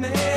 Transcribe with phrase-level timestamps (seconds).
[0.00, 0.27] Gli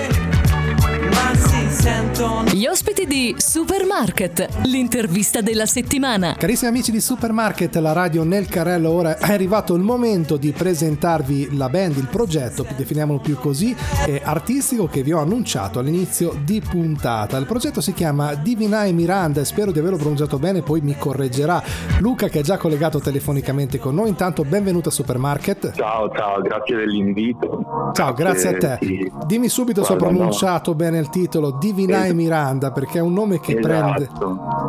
[3.32, 6.36] di Supermarket, l'intervista della settimana.
[6.38, 11.56] Carissimi amici di Supermarket, la radio nel carrello, ora è arrivato il momento di presentarvi
[11.56, 13.76] la band, il progetto, definiamolo più così,
[14.24, 17.38] artistico che vi ho annunciato all'inizio di puntata.
[17.38, 21.64] Il progetto si chiama Divinae Miranda e spero di averlo pronunciato bene, poi mi correggerà
[22.00, 24.10] Luca che è già collegato telefonicamente con noi.
[24.10, 25.72] Intanto benvenuto a Supermarket.
[25.72, 27.92] Ciao, ciao, grazie dell'invito.
[27.94, 28.86] Ciao, grazie, grazie a te.
[28.86, 29.12] Sì.
[29.26, 30.78] Dimmi subito se ho pronunciato no.
[30.78, 33.94] bene il titolo Divinae eh, Miranda perché è un nome che esatto.
[33.94, 34.10] prende.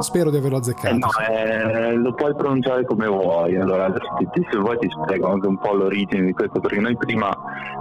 [0.01, 0.95] Spero di averlo azzeccato.
[0.95, 3.57] Eh no, eh, lo puoi pronunciare come vuoi.
[3.57, 7.37] Allora, se vuoi ti spiego anche un po' l'origine di questo, perché noi prima,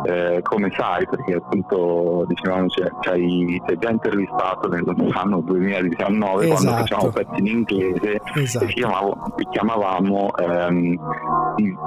[0.06, 6.62] eh, come sai, perché appunto dicevamo ci hai già intervistato nell'anno 2019 esatto.
[6.62, 8.66] quando facevamo pezzi in inglese esatto.
[8.66, 9.18] e chiamavo,
[9.52, 11.00] chiamavamo ehm,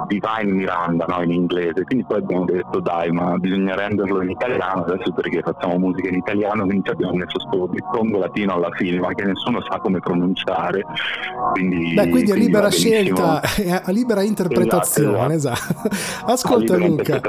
[0.07, 4.83] Divine Miranda no, in inglese, quindi poi abbiamo detto dai ma bisogna renderlo in italiano
[4.83, 9.13] adesso perché facciamo musica in italiano, quindi abbiamo messo questo dittongo latino alla fine, ma
[9.13, 10.83] che nessuno sa come pronunciare.
[11.53, 15.87] Quindi, Beh, quindi a libera scelta, a libera interpretazione, esatto.
[15.87, 16.25] esatto.
[16.31, 17.21] Ascolta Luca,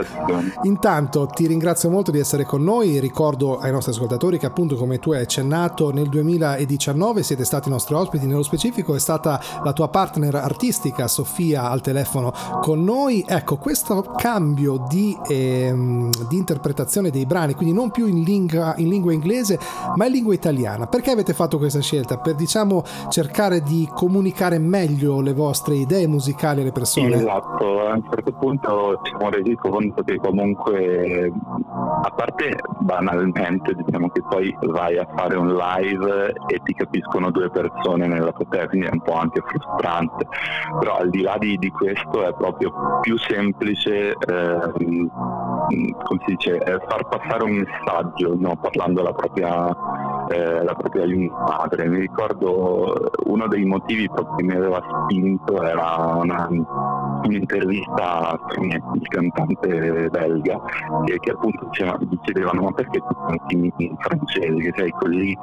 [0.63, 4.99] intanto ti ringrazio molto di essere con noi, ricordo ai nostri ascoltatori che appunto come
[4.99, 9.89] tu hai accennato nel 2019 siete stati nostri ospiti, nello specifico è stata la tua
[9.89, 13.25] partner artistica Sofia al telefono con noi.
[13.27, 18.89] Ecco, questo cambio di, ehm, di interpretazione dei brani, quindi non più in lingua, in
[18.89, 19.59] lingua inglese,
[19.95, 20.87] ma in lingua italiana.
[20.87, 22.19] Perché avete fatto questa scelta?
[22.19, 27.17] Per diciamo cercare di comunicare meglio le vostre idee musicali alle persone?
[27.17, 31.33] Esatto, a un certo punto ci siamo resi conto che comunque
[32.03, 37.51] a parte banalmente diciamo che poi vai a fare un live e ti capiscono due
[37.51, 40.27] persone nella platea, quindi è un po' anche frustrante,
[40.79, 46.59] però al di là di, di questo è proprio più semplice eh, come si dice,
[46.89, 48.57] far passare un messaggio no?
[48.57, 49.75] parlando la propria
[50.29, 51.89] eh, la propria lingua madre.
[51.89, 56.49] Mi ricordo uno dei motivi che mi aveva spinto era una,
[57.23, 60.61] un'intervista il cantante belga,
[61.05, 65.39] che, che appunto diceva, gli chiedevano ma perché tu canti in francese, che sei così,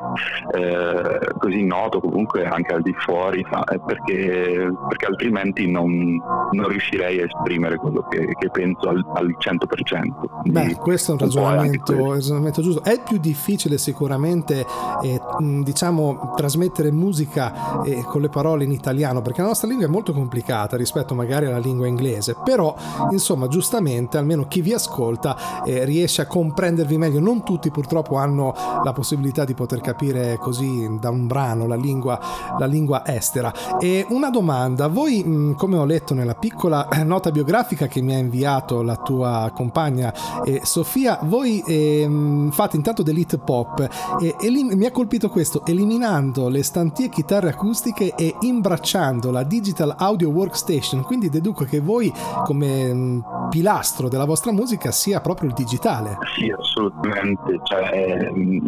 [0.51, 6.21] eh, così noto comunque anche al di fuori, eh, perché, perché, altrimenti non,
[6.53, 10.49] non, riuscirei a esprimere quello che, che penso al, al 100%.
[10.49, 12.83] Beh, questo è un ragionamento, un ragionamento giusto.
[12.83, 14.65] È più difficile sicuramente
[15.01, 15.21] eh,
[15.63, 20.13] diciamo trasmettere musica eh, con le parole in italiano perché la nostra lingua è molto
[20.13, 22.35] complicata rispetto magari alla lingua inglese.
[22.43, 22.75] Però
[23.11, 27.19] insomma giustamente almeno chi vi ascolta eh, riesce a comprendervi meglio.
[27.19, 28.53] Non tutti purtroppo hanno
[28.83, 32.19] la possibilità di poter capire così da un brano la lingua,
[32.57, 33.51] la lingua estera.
[33.79, 34.87] E una domanda.
[34.87, 39.49] Voi mh, come ho letto nella piccola nota biografica che mi ha inviato la tua
[39.55, 41.19] compagna eh, Sofia.
[41.21, 43.79] Voi ehm, fate intanto dell'hit pop
[44.19, 49.43] e, e lì mi ha colpito questo, eliminando le stantie chitarre acustiche e imbracciando la
[49.43, 52.11] Digital Audio Workstation, quindi deduco che voi
[52.43, 56.17] come mm, pilastro della vostra musica sia proprio il digitale.
[56.35, 58.65] Sì, assolutamente, cioè, mm,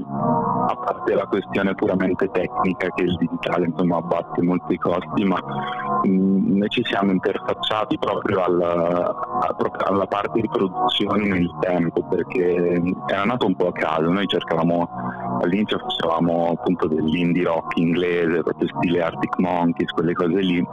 [0.70, 5.44] a parte la questione puramente tecnica che il digitale insomma abbatte molti costi, ma
[6.06, 9.14] mh, mm, noi ci siamo interfacciati proprio alla,
[9.86, 14.90] alla parte di produzione nel tempo, perché era nato un po' a caso, noi cercavamo
[15.42, 20.66] all'inizio facevamo appunto dell'indie rock inglese, proprio stile Arctic Monkeys, quelle cose lì,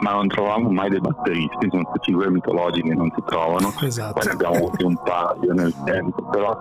[0.00, 4.12] ma non trovavamo mai dei batteristi, sono queste figure mitologiche che non si trovano, esatto.
[4.14, 6.56] poi ne abbiamo avuti un paio nel tempo, però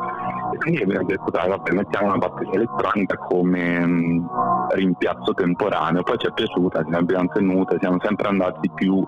[0.53, 4.29] e quindi abbiamo detto dai vabbè mettiamo una batteria elettronica come mh,
[4.69, 9.05] rimpiazzo temporaneo, poi ci è piaciuta, ce l'abbiamo tenuta, siamo sempre andati più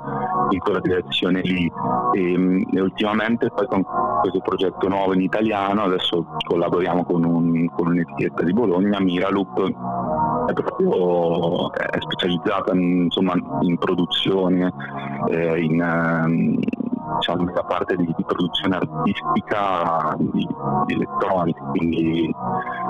[0.49, 1.71] in quella direzione lì.
[2.13, 3.85] E, mh, e ultimamente poi con
[4.21, 9.65] questo progetto nuovo in italiano, adesso collaboriamo con, un, con un'etichetta di Bologna, Miralup,
[10.47, 14.73] è proprio è specializzata in, insomma, in produzione,
[15.29, 16.59] eh, in, ehm,
[17.15, 20.47] diciamo, nella parte di, di produzione artistica di,
[20.85, 22.33] di elettronica, quindi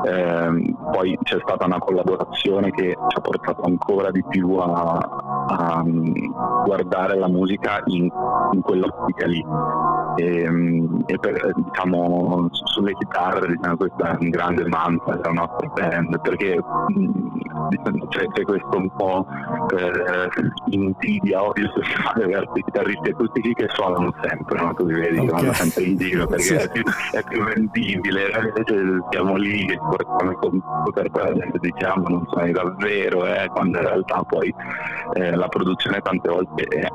[0.06, 4.98] ehm, poi c'è stata una collaborazione che ci ha portato ancora di più a,
[5.48, 5.84] a
[6.66, 8.10] guardare la musica in,
[8.52, 9.46] in quell'ottica lì.
[10.18, 15.68] E, ehm, e per, diciamo, sulle chitarre diciamo, questa è un grande mantra della nostra
[15.68, 16.60] band perché
[17.69, 19.25] diciamo, c'è, c'è, questo un po'
[19.78, 20.30] eh,
[20.69, 24.74] insidia odio sociale verso i chitarristi acustici che suonano sempre, no?
[24.74, 25.30] tu li vedi okay.
[25.30, 26.54] vanno sempre in giro perché sì.
[26.56, 29.78] è, più, è, più, vendibile, invece siamo lì che
[30.40, 34.54] computer per gente diciamo non suoni davvero, eh, quando in realtà poi
[35.14, 36.88] eh, la produzione tante volte è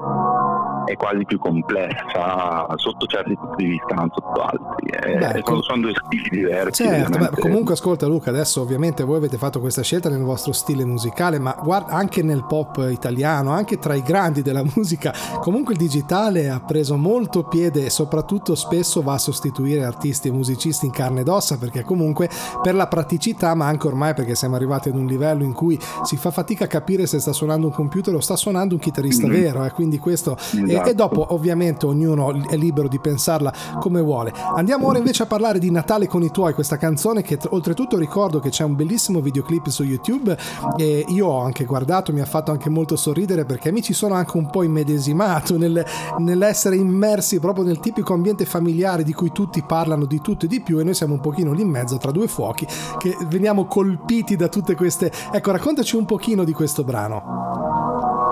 [0.85, 4.91] è quasi più complessa sotto certi punti di vista, non sotto altri.
[4.91, 6.85] Eh, beh, sono, sono, due stili diversi.
[6.85, 10.85] Certo, beh, comunque ascolta Luca, adesso ovviamente voi avete fatto questa scelta nel vostro stile
[10.85, 15.79] musicale, ma guarda anche nel pop italiano, anche tra i grandi della musica, comunque il
[15.79, 20.93] digitale ha preso molto piede e soprattutto spesso va a sostituire artisti e musicisti in
[20.93, 22.29] carne ed ossa perché comunque
[22.63, 26.17] per la praticità, ma anche ormai perché siamo arrivati ad un livello in cui si
[26.17, 29.43] fa fatica a capire se sta suonando un computer o sta suonando un chitarrista mm-hmm.
[29.43, 30.37] vero, eh, quindi questo
[30.73, 30.91] esatto.
[30.91, 34.33] e, dopo ovviamente ognuno è libero di pensarla come vuole.
[34.55, 38.41] Andiamo ora invece a parlare di Natale con i tuoi, questa canzone che oltretutto ricordo
[38.41, 40.37] che c'è un bellissimo videoclip su YouTube
[40.77, 44.15] e io ho anche guardato, mi ha fatto anche molto sorridere perché mi ci sono
[44.15, 45.85] anche un po' immedesimato nel,
[46.19, 50.61] nell'essere immersi proprio nel tipico ambiente familiare di cui tutti parlano di tutto e di
[50.61, 52.67] più e noi siamo un pochino lì in mezzo tra due fuochi
[52.99, 55.11] che veniamo colpiti da tutte queste...
[55.33, 57.82] Ecco, raccontaci un pochino di questo brano.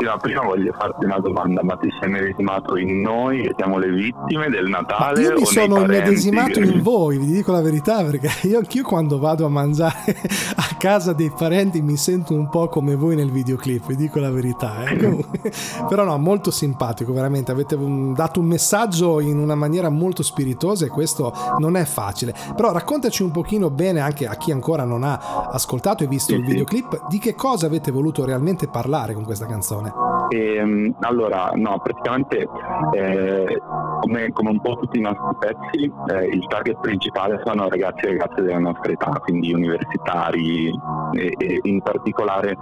[0.01, 3.91] Prima, prima voglio farti una domanda, ma ti sei medesimato in noi che siamo le
[3.91, 5.21] vittime del Natale?
[5.21, 9.19] Ma io mi sono medesimato in voi, vi dico la verità, perché io anch'io quando
[9.19, 10.17] vado a mangiare
[10.57, 14.31] a casa dei parenti mi sento un po' come voi nel videoclip, vi dico la
[14.31, 14.85] verità.
[14.85, 14.97] Eh?
[15.87, 17.77] Però no, molto simpatico, veramente, avete
[18.15, 22.35] dato un messaggio in una maniera molto spiritosa e questo non è facile.
[22.57, 26.39] Però raccontaci un pochino bene anche a chi ancora non ha ascoltato e visto sì,
[26.39, 29.89] il videoclip, di che cosa avete voluto realmente parlare con questa canzone.
[30.29, 32.49] E, ehm, allora, no, praticamente
[32.93, 33.61] eh,
[34.01, 38.09] come, come, un po' tutti i nostri pezzi, eh, il target principale sono ragazzi e
[38.09, 40.71] ragazze della nostra età, quindi universitari
[41.13, 42.57] e, e in particolare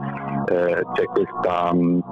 [0.47, 2.03] eh, c'è questa mh,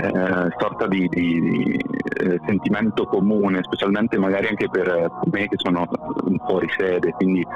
[0.00, 5.86] eh, sorta di, di, di eh, sentimento comune, specialmente magari anche per me che sono
[6.46, 7.46] fuori sede, quindi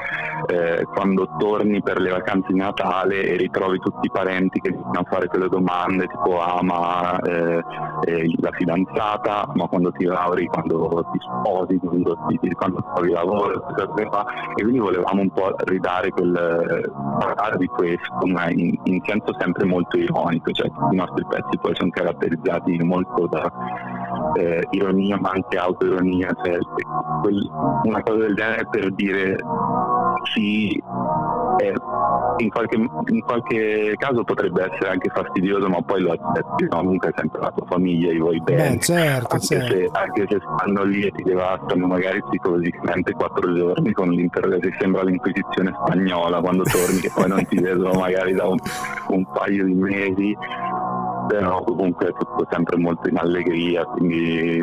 [0.47, 5.01] eh, quando torni per le vacanze di Natale e ritrovi tutti i parenti che iniziano
[5.01, 7.63] a fare quelle domande tipo ama eh,
[8.05, 13.67] eh, la fidanzata, ma quando ti lauri, quando ti sposi, quando, ti, quando trovi lavoro,
[14.57, 19.65] e quindi volevamo un po' ridare quel parlare di questo, ma in, in senso sempre
[19.65, 23.51] molto ironico, cioè i nostri pezzi poi sono caratterizzati molto da
[24.37, 26.59] eh, ironia ma anche autoironia, cioè
[27.23, 27.51] quel,
[27.85, 29.37] una cosa del genere per dire
[30.35, 30.81] sì,
[31.59, 31.75] eh,
[32.39, 36.77] in, qualche, in, qualche, caso potrebbe essere anche fastidioso, ma poi lo accetti, no?
[36.79, 38.71] comunque è sempre la tua famiglia, i vuoi bene.
[38.71, 39.75] Beh, certo, anche, certo.
[39.75, 45.03] Se, anche, Se, stanno lì e ti devastano magari psicologicamente quattro giorni con l'intervento, sembra
[45.03, 48.59] l'inquisizione spagnola quando torni che poi non ti vedono magari da un,
[49.09, 50.37] un paio di mesi
[51.29, 54.63] però comunque è tutto sempre molto in allegria, quindi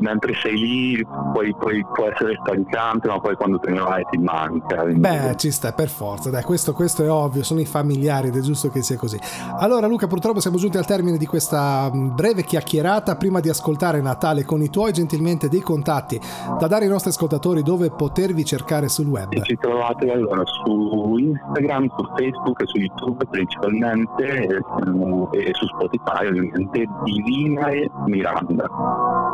[0.00, 4.18] mentre sei lì poi, poi può essere stancante, ma poi quando te ne vai ti
[4.18, 4.82] manca.
[4.82, 5.00] Quindi...
[5.00, 8.40] Beh, ci sta per forza, dai, questo, questo, è ovvio, sono i familiari ed è
[8.40, 9.18] giusto che sia così.
[9.58, 14.44] Allora Luca, purtroppo siamo giunti al termine di questa breve chiacchierata, prima di ascoltare Natale
[14.44, 16.20] con i tuoi gentilmente dei contatti
[16.58, 19.32] da dare ai nostri ascoltatori dove potervi cercare sul web.
[19.32, 25.83] E ci trovate allora su Instagram, su Facebook su YouTube principalmente e, e su Spotify
[25.84, 28.66] Spotify ovviamente Divina e Miranda.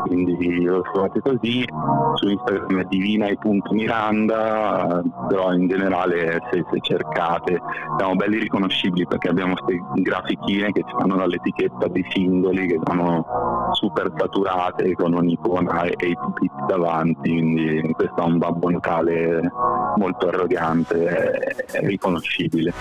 [0.04, 1.64] Quindi lo trovate così
[2.14, 7.60] su Instagram è divina.miranda però in generale se, se, cercate
[7.98, 13.24] siamo belli riconoscibili perché abbiamo queste grafichine che ci fanno dall'etichetta dei singoli che sono
[13.72, 19.52] super saturate con un'icona e, e i pupiti davanti quindi questo è un Babbo Natale
[19.96, 22.72] molto arrogante è, è riconoscibile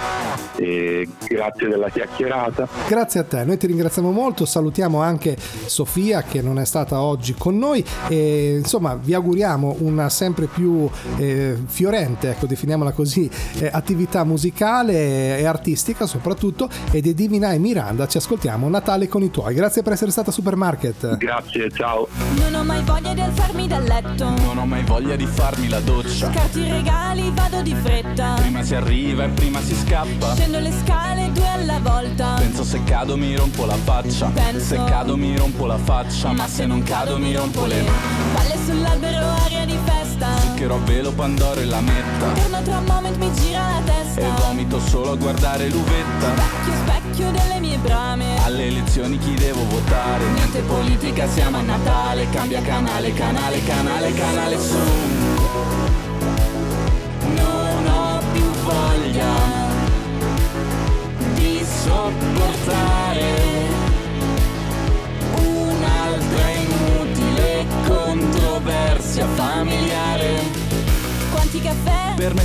[0.56, 6.42] e grazie della chiacchierata grazie a te noi ti ringraziamo molto, salutiamo anche Sofia che
[6.42, 12.32] non è stata oggi con noi e insomma vi auguriamo una sempre più eh, fiorente,
[12.32, 13.30] ecco definiamola così,
[13.60, 19.24] eh, attività musicale e artistica soprattutto e di Divina e Miranda ci ascoltiamo Natale con
[19.24, 19.54] i tuoi.
[19.54, 21.18] Grazie per essere stata Supermarket.
[21.18, 22.08] Grazie, ciao.
[22.36, 24.30] Non ho mai voglia di alzarmi dal letto.
[24.30, 26.32] Non ho mai voglia di farmi la doccia.
[26.32, 28.34] Scarti i regali, vado di fretta.
[28.36, 30.36] Prima si arriva e prima si scappa.
[30.36, 32.36] Scendo le scale due alla volta.
[32.38, 34.28] Penso se cado mi rompo la faccia.
[34.28, 34.66] Penso.
[34.66, 37.84] Se cado mi rompo la faccia Ma se non cado mi rompo le
[38.34, 40.38] Palle sull'albero, aria di festa.
[40.38, 42.42] Zucchero a velo, Pandoro e la metta.
[42.42, 44.22] Torno tra un moment, mi gira la testa.
[44.22, 46.34] E vomito solo a guardare l'uvetta.
[46.34, 48.44] Specchio, specchio delle mie brame.
[48.44, 50.26] Alle elezioni chi devo votare?
[50.34, 52.30] Niente politica, siamo a Natale.
[52.30, 54.78] Cambia canale, canale, canale, canale su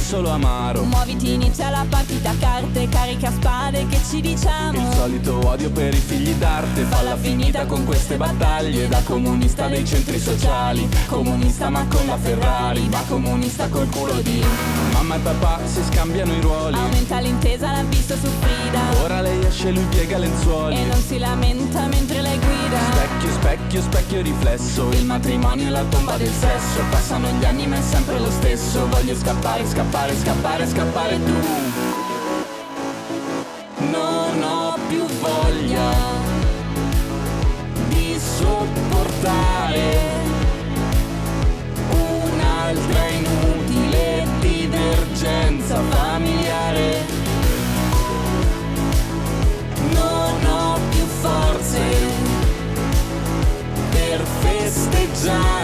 [0.04, 0.84] solo amaro.
[0.84, 4.78] Muoviti inizia la partita a carte Carica spade che ci diciamo?
[4.78, 9.84] Il solito odio per i figli d'arte Falla finita con queste battaglie Da comunista dei
[9.86, 10.86] centri sociali.
[11.06, 14.42] Comunista ma con la Ferrari Ma comunista col culo di
[15.04, 16.76] Mamma e papà si scambiano i ruoli.
[16.76, 19.02] Aumenta l'intesa, l'ha visto su Frida.
[19.02, 20.76] Ora lei esce, lui piega lenzuoli.
[20.76, 22.78] E non si lamenta mentre lei guida.
[22.92, 24.88] Specchio, specchio, specchio riflesso.
[24.92, 26.80] Il matrimonio e la tomba del sesso.
[26.90, 28.88] Passano gli anni ma è sempre lo stesso.
[28.88, 31.32] Voglio scappare, scappare, scappare, scappare tu.
[33.90, 35.92] Non ho più voglia
[37.88, 39.98] Di sopportare
[41.90, 47.04] Un'altra inutile divergenza familiare.
[49.92, 51.80] Non ho più forze
[53.90, 55.63] per festeggiare